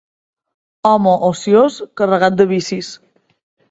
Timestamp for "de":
2.43-2.53